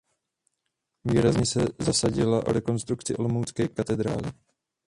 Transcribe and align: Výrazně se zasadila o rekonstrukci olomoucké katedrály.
Výrazně 1.05 1.45
se 1.45 1.59
zasadila 1.79 2.45
o 2.47 2.51
rekonstrukci 2.51 3.15
olomoucké 3.15 3.67
katedrály. 3.67 4.31